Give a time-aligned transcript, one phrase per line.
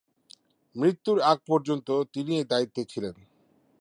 [0.75, 3.15] মৃত্যুর আগ পর্যন্ত তিনি এই দায়িত্বে ছিলেন।